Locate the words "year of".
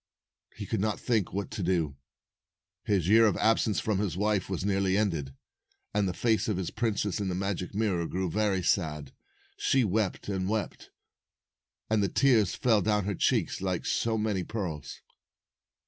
3.07-3.37